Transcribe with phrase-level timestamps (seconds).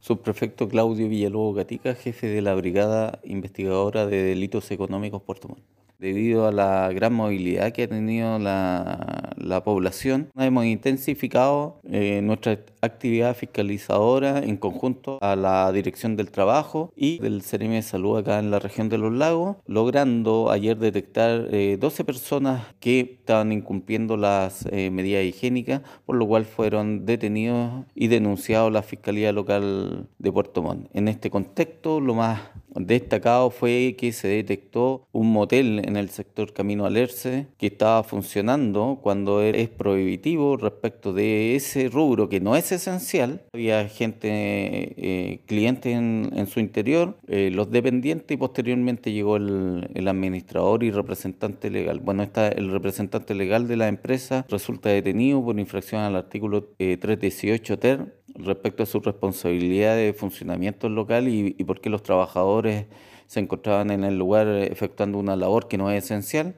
[0.00, 5.62] Subprefecto Claudio Villalobos Gatica, jefe de la Brigada Investigadora de Delitos Económicos Puerto Montt.
[5.98, 12.58] Debido a la gran movilidad que ha tenido la, la población, hemos intensificado eh, nuestra
[12.80, 18.38] actividad fiscalizadora en conjunto a la Dirección del Trabajo y del CEREMI de Salud acá
[18.38, 24.16] en la región de Los Lagos, logrando ayer detectar eh, 12 personas que estaban incumpliendo
[24.16, 30.08] las eh, medidas higiénicas, por lo cual fueron detenidos y denunciados a la Fiscalía Local
[30.18, 30.88] de Puerto Montt.
[30.92, 32.40] En este contexto, lo más
[32.74, 38.98] destacado fue que se detectó un motel en el sector Camino Alerce que estaba funcionando
[39.02, 43.42] cuando es prohibitivo respecto de ese rubro que no es esencial.
[43.52, 50.08] Había gente, eh, clientes en, su interior, eh, los dependientes y posteriormente llegó el, el,
[50.08, 52.00] administrador y representante legal.
[52.00, 56.96] Bueno, está el representante legal de la empresa resulta detenido por infracción al artículo eh,
[56.96, 62.86] 318 TER respecto a su responsabilidad de funcionamiento local y, por qué los trabajadores
[63.26, 66.54] se encontraban en el lugar efectuando una labor que no es esencial.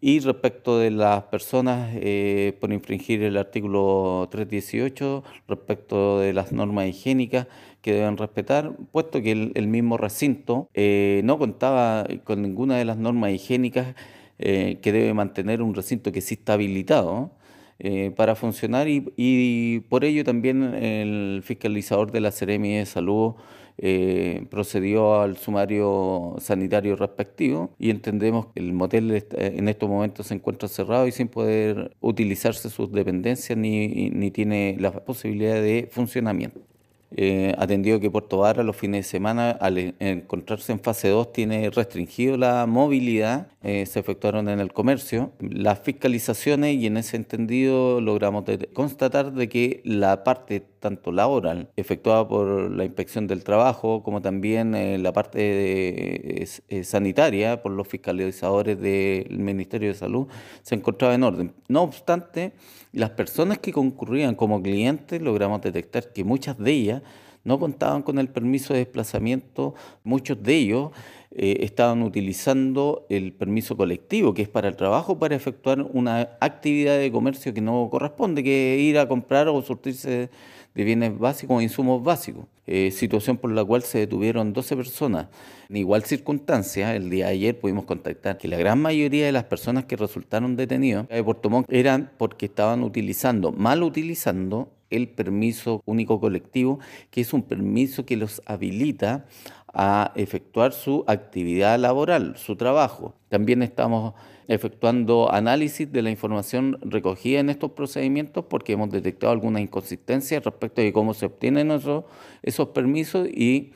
[0.00, 6.86] Y respecto de las personas eh, por infringir el artículo 318, respecto de las normas
[6.86, 7.48] higiénicas
[7.82, 12.84] que deben respetar, puesto que el, el mismo recinto eh, no contaba con ninguna de
[12.84, 13.96] las normas higiénicas
[14.40, 17.32] eh, que debe mantener un recinto que sí está habilitado.
[17.80, 23.34] Eh, para funcionar y, y, por ello también el fiscalizador de la Seremi de Salud
[23.80, 30.34] eh, procedió al sumario sanitario respectivo y entendemos que el motel en estos momentos se
[30.34, 36.67] encuentra cerrado y sin poder utilizarse sus dependencias ni, ni tiene la posibilidad de funcionamiento.
[37.10, 41.70] Eh, atendido que Puerto Vara los fines de semana, al encontrarse en fase 2, tiene
[41.70, 45.32] restringido la movilidad, eh, se efectuaron en el comercio.
[45.40, 52.28] Las fiscalizaciones y en ese entendido logramos constatar de que la parte tanto laboral efectuada
[52.28, 56.46] por la inspección del trabajo como también eh, la parte
[56.82, 60.28] sanitaria por los fiscalizadores del Ministerio de Salud
[60.62, 61.52] se encontraba en orden.
[61.68, 62.52] No obstante,
[62.92, 66.97] las personas que concurrían como clientes logramos detectar que muchas de ellas
[67.44, 70.90] no contaban con el permiso de desplazamiento, muchos de ellos
[71.30, 76.98] eh, estaban utilizando el permiso colectivo, que es para el trabajo, para efectuar una actividad
[76.98, 80.30] de comercio que no corresponde, que es ir a comprar o surtirse
[80.74, 82.44] de bienes básicos o insumos básicos.
[82.66, 85.28] Eh, situación por la cual se detuvieron 12 personas.
[85.68, 89.44] En igual circunstancia, el día de ayer pudimos contactar que la gran mayoría de las
[89.44, 95.82] personas que resultaron detenidas de Puerto Montt eran porque estaban utilizando, mal utilizando el permiso
[95.86, 96.78] único colectivo,
[97.10, 99.26] que es un permiso que los habilita
[99.72, 103.14] a efectuar su actividad laboral, su trabajo.
[103.28, 104.14] También estamos
[104.48, 110.80] efectuando análisis de la información recogida en estos procedimientos porque hemos detectado alguna inconsistencia respecto
[110.80, 112.04] de cómo se obtienen esos,
[112.42, 113.72] esos permisos y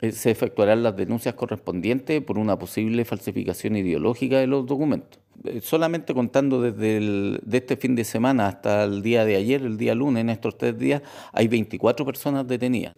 [0.00, 5.20] se efectuarán las denuncias correspondientes por una posible falsificación ideológica de los documentos.
[5.44, 9.94] Eh, solamente contando desde este fin de semana hasta el día de ayer, el día
[9.94, 11.02] lunes, en estos tres días,
[11.32, 12.94] hay 24 personas detenidas.